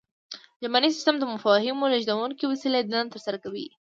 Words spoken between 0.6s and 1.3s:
ژبنی سیستم د